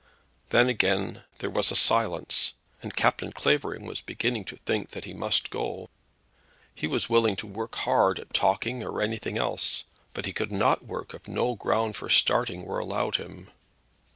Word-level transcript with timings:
Then 0.49 0.67
again 0.67 1.25
there 1.37 1.49
was 1.51 1.69
a 1.69 1.75
silence, 1.75 2.53
and 2.81 2.95
Captain 2.95 3.31
Clavering 3.31 3.85
was 3.85 4.01
beginning 4.01 4.45
to 4.45 4.55
think 4.55 4.89
that 4.89 5.05
he 5.05 5.13
must 5.13 5.51
go. 5.51 5.91
He 6.73 6.87
was 6.87 7.07
willing 7.07 7.35
to 7.35 7.45
work 7.45 7.75
hard 7.75 8.17
at 8.17 8.33
talking 8.33 8.81
or 8.81 8.99
anything 8.99 9.37
else; 9.37 9.83
but 10.15 10.25
he 10.25 10.33
could 10.33 10.51
not 10.51 10.83
work 10.87 11.13
if 11.13 11.27
no 11.27 11.53
ground 11.53 11.95
for 11.95 12.09
starting 12.09 12.63
were 12.65 12.79
allowed 12.79 13.13
to 13.13 13.25
him. 13.25 13.51